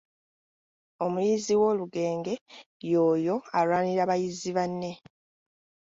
[1.05, 2.33] Omuyizzi w’olugenge
[2.89, 4.91] y’oyo awanirira bayizzi banne.